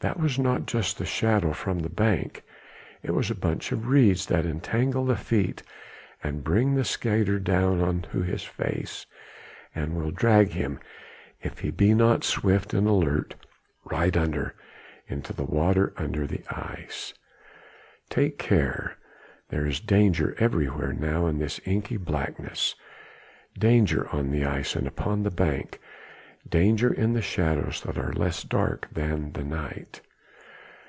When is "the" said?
0.96-1.04, 1.80-1.88, 5.04-5.14, 6.74-6.86, 15.34-15.44, 16.26-16.40, 24.30-24.46, 25.24-25.30, 27.12-27.20, 29.32-29.44